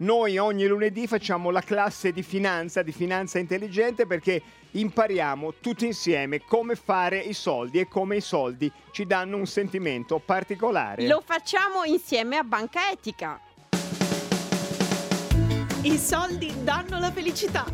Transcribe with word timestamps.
Noi 0.00 0.38
ogni 0.38 0.64
lunedì 0.64 1.08
facciamo 1.08 1.50
la 1.50 1.60
classe 1.60 2.12
di 2.12 2.22
finanza, 2.22 2.82
di 2.82 2.92
finanza 2.92 3.40
intelligente, 3.40 4.06
perché 4.06 4.40
impariamo 4.70 5.54
tutti 5.60 5.86
insieme 5.86 6.44
come 6.44 6.76
fare 6.76 7.18
i 7.18 7.32
soldi 7.32 7.80
e 7.80 7.88
come 7.88 8.14
i 8.14 8.20
soldi 8.20 8.70
ci 8.92 9.06
danno 9.06 9.36
un 9.36 9.46
sentimento 9.46 10.20
particolare. 10.24 11.04
Lo 11.08 11.20
facciamo 11.24 11.82
insieme 11.82 12.36
a 12.36 12.44
Banca 12.44 12.92
Etica. 12.92 13.40
I 15.82 15.98
soldi 15.98 16.54
danno 16.62 17.00
la 17.00 17.10
felicità. 17.10 17.64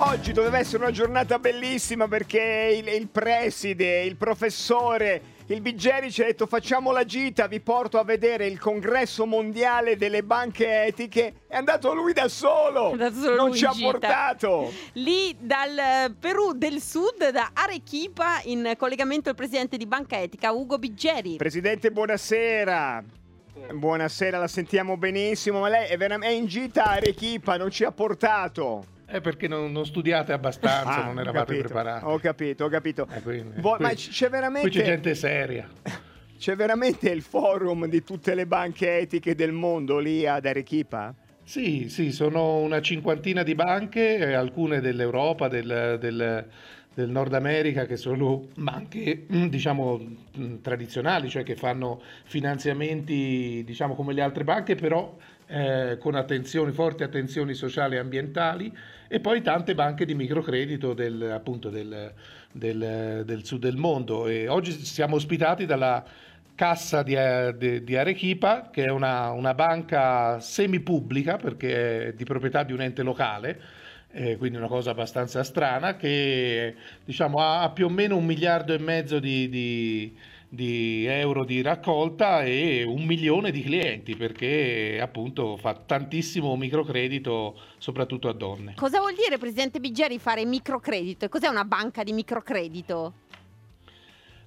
Oggi 0.00 0.32
doveva 0.32 0.58
essere 0.58 0.82
una 0.82 0.92
giornata 0.92 1.38
bellissima 1.38 2.08
perché 2.08 2.76
il, 2.76 2.88
il 2.88 3.06
preside, 3.06 4.02
il 4.02 4.16
professore 4.16 5.36
il 5.50 5.62
Biggeri 5.62 6.10
ci 6.12 6.20
ha 6.20 6.26
detto 6.26 6.46
facciamo 6.46 6.92
la 6.92 7.04
gita, 7.04 7.46
vi 7.46 7.60
porto 7.60 7.98
a 7.98 8.04
vedere 8.04 8.46
il 8.46 8.58
congresso 8.58 9.24
mondiale 9.24 9.96
delle 9.96 10.22
banche 10.22 10.84
etiche. 10.84 11.44
È 11.46 11.56
andato 11.56 11.94
lui 11.94 12.12
da 12.12 12.28
solo, 12.28 12.94
solo 13.12 13.34
non 13.34 13.54
ci 13.54 13.64
ha 13.64 13.72
portato. 13.72 14.70
Lì 14.94 15.34
dal 15.38 15.78
eh, 15.78 16.14
Perù 16.18 16.52
del 16.52 16.82
Sud, 16.82 17.30
da 17.30 17.52
Arequipa, 17.54 18.40
in 18.44 18.74
collegamento 18.76 19.30
il 19.30 19.34
presidente 19.34 19.78
di 19.78 19.86
Banca 19.86 20.20
Etica, 20.20 20.52
Ugo 20.52 20.78
Biggeri. 20.78 21.36
Presidente, 21.36 21.90
buonasera. 21.90 23.02
Buonasera, 23.72 24.38
la 24.38 24.48
sentiamo 24.48 24.98
benissimo, 24.98 25.60
ma 25.60 25.68
lei 25.68 25.88
è, 25.88 25.96
veram- 25.96 26.22
è 26.22 26.28
in 26.28 26.46
gita 26.46 26.84
a 26.84 26.90
Arequipa, 26.92 27.56
non 27.56 27.70
ci 27.70 27.84
ha 27.84 27.90
portato. 27.90 28.96
È 29.10 29.22
perché 29.22 29.48
non, 29.48 29.72
non 29.72 29.86
studiate 29.86 30.32
abbastanza, 30.32 31.02
Ah, 31.02 31.04
non 31.06 31.18
eravate 31.18 31.46
capito, 31.46 31.64
preparati. 31.64 32.04
Ho 32.04 32.18
capito, 32.18 32.64
ho 32.64 32.68
capito. 32.68 33.08
Eh, 33.10 33.22
quindi- 33.22 33.58
Vo- 33.60 33.76
ma 33.80 33.88
qui- 33.88 33.96
c- 33.96 34.10
c'è 34.10 34.28
veramente... 34.28 34.68
Qui 34.68 34.78
c'è 34.78 34.84
gente 34.84 35.14
seria. 35.14 35.66
C'è 36.38 36.54
veramente 36.54 37.10
il 37.10 37.22
forum 37.22 37.86
di 37.86 38.04
tutte 38.04 38.34
le 38.36 38.46
banche 38.46 38.98
etiche 38.98 39.34
del 39.34 39.50
mondo 39.50 39.98
lì 39.98 40.24
ad 40.24 40.46
Arequipa? 40.46 41.12
Sì, 41.42 41.88
sì, 41.88 42.12
sono 42.12 42.58
una 42.58 42.80
cinquantina 42.80 43.42
di 43.42 43.56
banche, 43.56 44.18
eh, 44.18 44.34
alcune 44.34 44.80
dell'Europa, 44.80 45.48
del, 45.48 45.96
del- 45.98 46.46
del 46.98 47.10
Nord 47.10 47.32
America, 47.34 47.86
che 47.86 47.96
sono 47.96 48.48
banche, 48.56 49.26
mm, 49.32 49.46
diciamo, 49.46 50.00
mm, 50.36 50.56
tradizionali, 50.62 51.28
cioè 51.28 51.44
che 51.44 51.54
fanno 51.54 52.02
finanziamenti, 52.24 53.62
diciamo, 53.64 53.94
come 53.94 54.12
le 54.12 54.20
altre 54.20 54.42
banche, 54.42 54.74
però 54.74 55.16
eh, 55.46 55.96
con 56.00 56.16
attenzioni, 56.16 56.72
forti 56.72 57.04
attenzioni 57.04 57.54
sociali 57.54 57.94
e 57.94 57.98
ambientali, 57.98 58.76
e 59.06 59.20
poi 59.20 59.42
tante 59.42 59.76
banche 59.76 60.04
di 60.04 60.14
microcredito 60.14 60.92
del, 60.92 61.22
appunto 61.32 61.70
del, 61.70 62.12
del- 62.50 63.22
del 63.24 63.44
sud 63.44 63.60
del 63.60 63.76
mondo. 63.76 64.26
E 64.26 64.48
oggi 64.48 64.72
siamo 64.72 65.14
ospitati 65.14 65.66
dalla 65.66 66.04
Cassa 66.56 67.04
di, 67.04 67.14
di- 67.56 67.84
di 67.84 67.96
Arequipa, 67.96 68.70
che 68.72 68.82
è 68.82 68.90
una, 68.90 69.30
una 69.30 69.54
banca 69.54 70.40
semipubblica 70.40 71.36
perché 71.36 72.08
è 72.08 72.12
di 72.14 72.24
proprietà 72.24 72.64
di 72.64 72.72
un 72.72 72.80
ente 72.80 73.04
locale, 73.04 73.60
eh, 74.12 74.36
quindi 74.36 74.56
una 74.58 74.68
cosa 74.68 74.90
abbastanza 74.90 75.42
strana, 75.42 75.96
che 75.96 76.74
diciamo, 77.04 77.38
ha 77.40 77.70
più 77.70 77.86
o 77.86 77.90
meno 77.90 78.16
un 78.16 78.24
miliardo 78.24 78.72
e 78.72 78.78
mezzo 78.78 79.18
di, 79.18 79.48
di- 79.48 80.16
di 80.48 81.04
euro 81.04 81.44
di 81.44 81.60
raccolta 81.60 82.42
e 82.42 82.82
un 82.82 83.04
milione 83.04 83.50
di 83.50 83.62
clienti 83.62 84.16
perché 84.16 84.98
appunto 84.98 85.58
fa 85.58 85.74
tantissimo 85.74 86.56
microcredito 86.56 87.54
soprattutto 87.76 88.28
a 88.28 88.32
donne. 88.32 88.72
Cosa 88.76 88.98
vuol 88.98 89.14
dire, 89.14 89.36
presidente 89.36 89.78
Biggeri, 89.78 90.18
fare 90.18 90.46
microcredito? 90.46 91.26
E 91.26 91.28
cos'è 91.28 91.48
una 91.48 91.64
banca 91.64 92.02
di 92.02 92.12
microcredito? 92.12 93.12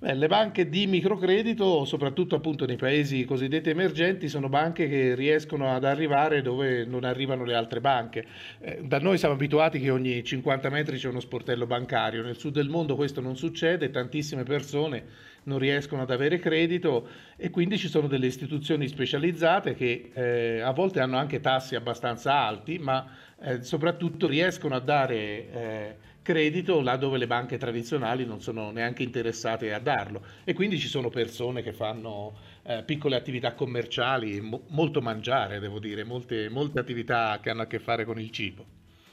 Beh, 0.00 0.14
le 0.14 0.28
banche 0.28 0.68
di 0.68 0.86
microcredito, 0.86 1.84
soprattutto 1.84 2.36
appunto 2.36 2.66
nei 2.66 2.76
paesi 2.76 3.24
cosiddetti 3.24 3.70
emergenti, 3.70 4.28
sono 4.28 4.48
banche 4.48 4.88
che 4.88 5.16
riescono 5.16 5.74
ad 5.74 5.82
arrivare 5.82 6.40
dove 6.40 6.84
non 6.84 7.02
arrivano 7.02 7.44
le 7.44 7.56
altre 7.56 7.80
banche. 7.80 8.24
Eh, 8.60 8.78
da 8.84 9.00
noi 9.00 9.18
siamo 9.18 9.34
abituati 9.34 9.80
che 9.80 9.90
ogni 9.90 10.22
50 10.22 10.68
metri 10.68 10.98
c'è 10.98 11.08
uno 11.08 11.18
sportello 11.18 11.66
bancario, 11.66 12.22
nel 12.22 12.38
sud 12.38 12.54
del 12.54 12.68
mondo 12.68 12.94
questo 12.94 13.20
non 13.20 13.36
succede, 13.36 13.90
tantissime 13.90 14.44
persone 14.44 15.26
non 15.48 15.58
riescono 15.58 16.02
ad 16.02 16.10
avere 16.10 16.38
credito 16.38 17.08
e 17.36 17.50
quindi 17.50 17.78
ci 17.78 17.88
sono 17.88 18.06
delle 18.06 18.26
istituzioni 18.26 18.86
specializzate 18.86 19.74
che 19.74 20.10
eh, 20.12 20.60
a 20.60 20.72
volte 20.72 21.00
hanno 21.00 21.16
anche 21.16 21.40
tassi 21.40 21.74
abbastanza 21.74 22.34
alti, 22.34 22.78
ma 22.78 23.04
eh, 23.40 23.62
soprattutto 23.62 24.28
riescono 24.28 24.74
a 24.74 24.80
dare 24.80 25.16
eh, 25.16 25.96
credito 26.28 26.82
là 26.82 26.98
dove 26.98 27.16
le 27.16 27.26
banche 27.26 27.56
tradizionali 27.56 28.26
non 28.26 28.42
sono 28.42 28.70
neanche 28.70 29.02
interessate 29.02 29.72
a 29.72 29.78
darlo 29.78 30.22
e 30.44 30.52
quindi 30.52 30.78
ci 30.78 30.86
sono 30.86 31.08
persone 31.08 31.62
che 31.62 31.72
fanno 31.72 32.34
eh, 32.64 32.82
piccole 32.82 33.16
attività 33.16 33.54
commerciali, 33.54 34.38
mo- 34.42 34.64
molto 34.66 35.00
mangiare 35.00 35.58
devo 35.58 35.78
dire, 35.78 36.04
molte, 36.04 36.50
molte 36.50 36.80
attività 36.80 37.38
che 37.42 37.48
hanno 37.48 37.62
a 37.62 37.66
che 37.66 37.78
fare 37.78 38.04
con 38.04 38.20
il 38.20 38.30
cibo. 38.30 38.66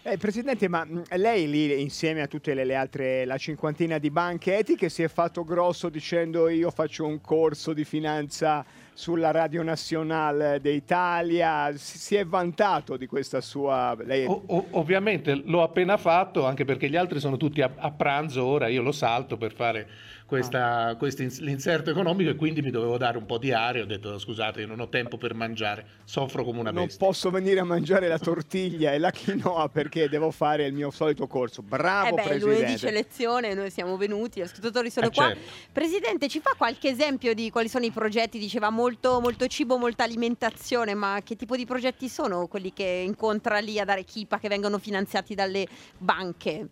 Eh, 0.03 0.17
Presidente, 0.17 0.67
ma 0.67 0.83
mh, 0.83 1.03
lei 1.15 1.49
lì 1.49 1.81
insieme 1.81 2.21
a 2.21 2.27
tutte 2.27 2.53
le, 2.53 2.65
le 2.65 2.75
altre, 2.75 3.23
la 3.23 3.37
cinquantina 3.37 3.97
di 3.97 4.11
banche 4.11 4.57
etiche, 4.57 4.89
si 4.89 5.01
è 5.01 5.07
fatto 5.07 5.45
grosso 5.45 5.87
dicendo 5.87 6.49
io 6.49 6.69
faccio 6.69 7.07
un 7.07 7.21
corso 7.21 7.71
di 7.71 7.85
finanza 7.85 8.65
sulla 8.97 9.31
Radio 9.31 9.61
Nazionale 9.61 10.59
d'Italia, 10.61 11.71
si, 11.75 12.15
è 12.15 12.25
vantato 12.25 12.95
di 12.95 13.07
questa 13.07 13.41
sua... 13.41 13.95
Lei... 14.05 14.25
O- 14.25 14.43
o- 14.47 14.67
ovviamente 14.71 15.35
l'ho 15.35 15.61
appena 15.63 15.97
fatto 15.97 16.45
anche 16.45 16.63
perché 16.63 16.89
gli 16.89 16.95
altri 16.95 17.19
sono 17.19 17.35
tutti 17.35 17.61
a, 17.61 17.69
a 17.75 17.91
pranzo 17.91 18.45
ora, 18.45 18.67
io 18.69 18.81
lo 18.81 18.93
salto 18.93 19.35
per 19.37 19.53
fare 19.53 19.87
questa, 20.25 20.95
questo 20.97 21.21
ins- 21.21 21.39
l'inserto 21.41 21.91
economico 21.91 22.29
e 22.31 22.35
quindi 22.35 22.61
mi 22.61 22.71
dovevo 22.71 22.97
dare 22.97 23.17
un 23.17 23.25
po' 23.27 23.37
di 23.37 23.51
aria, 23.51 23.83
ho 23.83 23.85
detto 23.85 24.17
scusate 24.17 24.61
io 24.61 24.67
non 24.67 24.79
ho 24.79 24.87
tempo 24.89 25.17
per 25.17 25.33
mangiare, 25.35 25.85
soffro 26.05 26.43
come 26.43 26.61
una 26.61 26.71
non 26.71 26.85
bestia. 26.85 27.05
posso 27.05 27.29
venire 27.29 27.59
a 27.59 27.63
mangiare 27.65 28.07
la 28.07 28.17
tortiglia 28.17 28.93
e 28.93 28.97
la 28.97 29.11
quinoa 29.11 29.69
perché 29.69 30.09
devo 30.09 30.31
fare 30.31 30.65
il 30.65 30.73
mio 30.73 30.89
solito 30.89 31.27
corso. 31.27 31.61
Bravo 31.61 32.07
eh 32.07 32.11
beh, 32.13 32.21
Presidente. 32.29 32.59
lunedì 32.59 32.75
c'è 32.79 32.91
lezione, 32.91 33.53
noi 33.53 33.69
siamo 33.69 33.97
venuti, 33.97 34.39
gli 34.39 34.43
ascoltatori 34.43 34.89
sono 34.89 35.07
Eh, 35.07 35.11
qua. 35.11 35.27
certo. 35.27 35.41
Presidente, 35.71 36.27
ci 36.27 36.39
fa 36.39 36.53
qualche 36.57 36.89
esempio 36.89 37.33
di 37.35 37.49
quali 37.51 37.67
sono 37.67 37.85
i 37.85 37.91
progetti? 37.91 38.39
Diceva 38.39 38.71
molto, 38.85 39.19
molto 39.19 39.47
cibo, 39.47 39.77
molta 39.77 40.03
alimentazione, 40.03 40.93
ma 40.93 41.19
che 41.23 41.35
tipo 41.35 41.55
di 41.55 41.65
progetti 41.65 42.07
sono 42.07 42.45
quelli 42.45 42.71
che 42.71 42.83
incontra 42.83 43.57
lì 43.57 43.79
ad 43.79 43.89
Arequipa 43.89 44.37
che 44.37 44.47
vengono 44.47 44.77
finanziati 44.77 45.33
dalle 45.33 45.67
banche? 45.97 46.69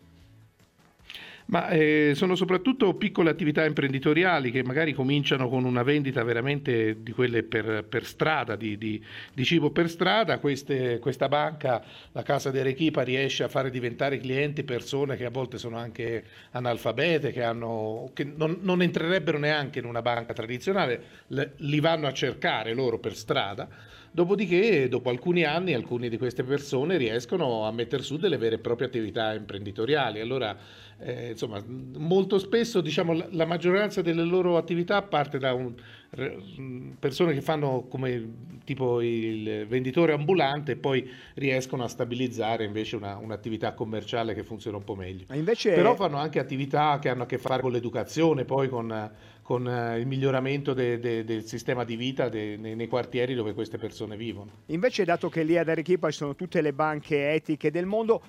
Ma 1.54 1.70
eh, 1.70 2.14
sono 2.16 2.34
soprattutto 2.34 2.96
piccole 2.96 3.30
attività 3.30 3.64
imprenditoriali 3.64 4.50
che 4.50 4.64
magari 4.64 4.92
cominciano 4.92 5.50
con 5.50 5.66
una 5.66 5.84
vendita 5.84 6.24
veramente 6.24 7.04
di 7.04 7.12
quelle 7.12 7.44
per, 7.44 7.86
per 7.88 8.06
strada, 8.06 8.56
di, 8.56 8.76
di- 8.76 9.00
di 9.32 9.44
cibo 9.46 9.70
per 9.70 9.88
strada. 9.88 10.40
Queste- 10.40 10.98
questa 10.98 11.28
banca, 11.28 11.84
la 12.12 12.24
Casa 12.24 12.50
di 12.50 12.58
Arequipa, 12.58 13.04
riesce 13.04 13.44
a 13.44 13.50
fare 13.50 13.70
diventare 13.70 14.18
clienti 14.18 14.64
persone 14.64 15.16
che 15.16 15.26
a 15.26 15.30
volte 15.30 15.60
sono 15.60 15.78
anche 15.78 16.24
analfabete, 16.54 17.32
che, 17.32 17.44
hanno- 17.44 18.10
che 18.16 18.24
non, 18.24 18.58
non 18.62 18.82
entrerebbero 18.82 19.38
neanche 19.38 19.78
in 19.78 19.86
una 19.86 20.02
banca 20.02 20.34
tradizionale, 20.34 21.04
le- 21.28 21.52
li 21.58 21.80
vanno 21.80 22.08
a 22.08 22.14
cercare 22.14 22.74
loro 22.74 22.98
per 22.98 23.16
strada. 23.16 23.70
Dopodiché, 24.16 24.88
dopo 24.90 25.10
alcuni 25.10 25.44
anni, 25.44 25.74
alcune 25.74 26.08
di 26.08 26.20
queste 26.20 26.44
persone 26.44 26.98
riescono 26.98 27.66
a 27.66 27.72
mettere 27.72 28.04
su 28.04 28.18
delle 28.18 28.38
vere 28.38 28.56
e 28.56 28.60
proprie 28.60 28.86
attività 28.88 29.34
imprenditoriali. 29.34 30.20
Allora, 30.20 30.56
eh, 31.00 31.34
insomma, 31.46 31.64
molto 31.98 32.40
spesso, 32.40 32.82
diciamo, 32.82 33.26
la, 33.32 33.46
maggioranza 33.46 34.02
delle 34.02 34.24
loro 34.24 34.58
attività 34.58 35.02
parte 35.02 35.38
da 35.38 35.54
un- 35.54 35.76
persone 37.00 37.34
che 37.34 37.42
fanno 37.42 37.88
come 37.90 38.52
tipo 38.66 39.02
il 39.02 39.66
venditore 39.68 40.14
ambulante 40.14 40.74
e 40.74 40.76
poi 40.76 41.10
riescono 41.34 41.84
a 41.84 41.88
stabilizzare 41.88 42.64
invece 42.66 42.96
una- 42.96 43.18
un'attività 43.18 43.74
commerciale 43.74 44.34
che 44.36 44.44
funziona 44.44 44.78
un 44.78 44.84
po' 44.84 44.96
meglio. 44.96 45.26
Invece 45.34 45.74
Però 45.74 45.96
fanno 45.96 46.18
anche 46.18 46.40
attività 46.40 47.00
che 47.00 47.10
hanno 47.10 47.24
a 47.24 47.26
che 47.26 47.40
fare 47.40 47.62
con 47.64 47.72
l'educazione, 47.72 48.46
poi 48.46 48.70
con, 48.70 49.12
con, 49.42 49.68
eh, 49.68 50.00
il 50.00 50.06
miglioramento 50.06 50.74
de- 50.74 51.00
de- 51.00 51.24
del 51.24 51.46
sistema 51.46 51.84
di 51.84 51.96
vita 51.96 52.30
de- 52.30 52.58
nei, 52.58 52.76
nei 52.76 52.88
quartieri 52.88 53.34
dove 53.34 53.54
queste 53.54 53.78
persone 53.80 54.16
vivono. 54.16 54.52
Invece, 54.68 55.04
dato 55.06 55.30
che 55.30 55.42
lì 55.44 55.58
ad 55.58 55.68
Arequipa 55.68 56.12
ci 56.12 56.18
sono 56.18 56.36
tutte 56.36 56.62
le 56.62 56.74
banche 56.74 57.32
etiche 57.34 57.72
del 57.72 57.86
mondo, 57.88 58.22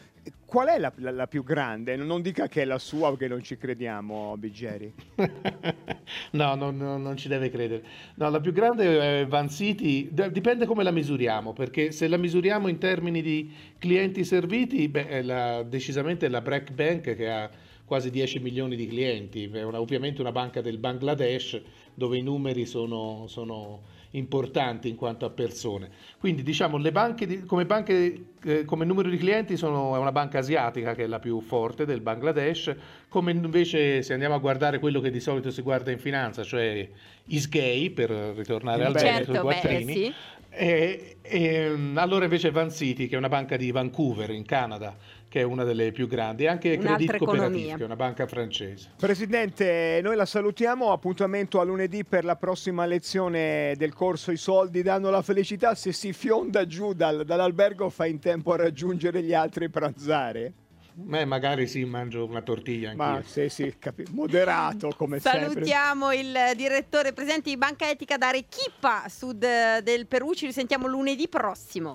qual 0.44 0.68
è 0.68 0.78
la, 0.78 0.92
la- 0.96 1.10
la 1.10 1.26
più 1.26 1.42
grande? 1.44 1.96
Non 1.96 2.22
dica 2.22 2.48
che 2.48 2.62
è 2.62 2.64
la 2.64 2.78
sua, 2.78 3.10
perché 3.10 3.28
non 3.28 3.42
ci 3.42 3.56
crediamo, 3.56 4.36
Biggeri. 4.36 4.92
no, 6.32 6.54
no, 6.54 6.70
no, 6.70 6.96
non 6.98 7.16
ci 7.16 7.28
deve 7.28 7.50
credere. 7.50 7.82
No, 8.16 8.28
la 8.30 8.40
più 8.40 8.52
grande 8.52 9.20
è 9.22 9.26
Van 9.26 9.48
City, 9.48 10.08
dipende 10.30 10.66
come 10.66 10.82
la 10.82 10.90
misuriamo, 10.90 11.52
perché 11.52 11.92
se 11.92 12.08
la 12.08 12.16
misuriamo 12.16 12.68
in 12.68 12.78
termini 12.78 13.22
di 13.22 13.52
clienti 13.78 14.24
serviti, 14.24 14.88
beh, 14.88 15.08
è 15.08 15.22
la- 15.22 15.62
decisamente 15.62 16.28
la 16.28 16.40
Break 16.40 16.72
Bank 16.72 17.14
che 17.14 17.30
ha 17.30 17.50
quasi 17.84 18.10
10 18.10 18.38
milioni 18.40 18.76
di 18.76 18.86
clienti, 18.86 19.48
è 19.52 19.62
una- 19.62 19.80
ovviamente 19.80 20.20
una 20.20 20.32
banca 20.32 20.60
del 20.60 20.78
Bangladesh 20.78 21.60
dove 21.94 22.16
i 22.16 22.22
numeri 22.22 22.66
sono, 22.66 23.26
sono 23.28 23.82
importanti 24.14 24.88
in 24.88 24.96
quanto 24.96 25.26
a 25.26 25.30
persone. 25.30 25.90
Quindi 26.18 26.42
diciamo 26.42 26.76
le 26.76 26.92
banche 26.92 27.26
di, 27.26 27.44
come, 27.44 27.66
banche, 27.66 28.26
eh, 28.44 28.64
come 28.64 28.84
numero 28.84 29.08
di 29.10 29.16
clienti 29.16 29.56
sono, 29.56 29.94
è 29.96 29.98
una 29.98 30.12
banca 30.12 30.38
asiatica 30.38 30.94
che 30.94 31.04
è 31.04 31.06
la 31.06 31.18
più 31.18 31.40
forte 31.40 31.84
del 31.84 32.00
Bangladesh, 32.00 32.74
come 33.08 33.32
invece 33.32 34.02
se 34.02 34.12
andiamo 34.12 34.34
a 34.34 34.38
guardare 34.38 34.78
quello 34.78 35.00
che 35.00 35.10
di 35.10 35.20
solito 35.20 35.50
si 35.50 35.62
guarda 35.62 35.90
in 35.90 35.98
finanza, 35.98 36.42
cioè 36.42 36.88
Isgay 37.26 37.90
per 37.90 38.10
ritornare 38.10 38.84
al 38.84 38.96
certo, 38.96 39.08
Veneto, 39.08 39.30
i 39.30 39.34
beh, 39.34 39.40
quattrini. 39.40 39.92
sì. 39.92 40.12
E, 40.56 41.16
e, 41.20 41.76
allora 41.94 42.24
invece 42.24 42.52
Van 42.52 42.70
City, 42.70 43.08
che 43.08 43.16
è 43.16 43.18
una 43.18 43.28
banca 43.28 43.56
di 43.56 43.72
Vancouver 43.72 44.30
in 44.30 44.44
Canada, 44.44 44.96
che 45.34 45.40
è 45.40 45.42
una 45.42 45.64
delle 45.64 45.90
più 45.90 46.06
grandi, 46.06 46.46
anche 46.46 46.74
Un'altra 46.74 46.94
Credit 46.94 47.16
Cooperative, 47.16 47.46
economia. 47.48 47.76
che 47.76 47.82
è 47.82 47.86
una 47.86 47.96
banca 47.96 48.24
francese. 48.28 48.90
Presidente, 48.96 49.98
noi 50.00 50.14
la 50.14 50.26
salutiamo, 50.26 50.92
appuntamento 50.92 51.58
a 51.58 51.64
lunedì 51.64 52.04
per 52.04 52.24
la 52.24 52.36
prossima 52.36 52.86
lezione 52.86 53.74
del 53.76 53.92
corso 53.94 54.30
I 54.30 54.36
soldi 54.36 54.82
danno 54.82 55.10
la 55.10 55.22
felicità, 55.22 55.74
se 55.74 55.90
si 55.90 56.12
fionda 56.12 56.68
giù 56.68 56.92
dal- 56.92 57.24
dall'albergo 57.24 57.90
fa 57.90 58.06
in 58.06 58.20
tempo 58.20 58.52
a 58.52 58.58
raggiungere 58.58 59.24
gli 59.24 59.34
altri 59.34 59.64
e 59.64 59.70
pranzare? 59.70 60.52
Beh, 60.96 61.24
magari 61.24 61.66
sì, 61.66 61.84
mangio 61.84 62.24
una 62.24 62.40
tortiglia 62.40 62.90
anch'io. 62.90 63.04
Ma 63.04 63.22
sì, 63.24 63.48
sì, 63.48 63.74
capi- 63.80 64.04
moderato 64.12 64.94
come 64.96 65.18
sempre. 65.18 65.48
Salutiamo 65.48 66.12
il 66.12 66.32
direttore 66.54 67.12
presente 67.12 67.50
di 67.50 67.56
Banca 67.56 67.90
Etica 67.90 68.16
da 68.16 68.28
Arequipa, 68.28 69.02
sud 69.08 69.44
del 69.82 70.06
Perù. 70.06 70.32
Ci 70.34 70.46
risentiamo 70.46 70.86
lunedì 70.86 71.26
prossimo. 71.26 71.92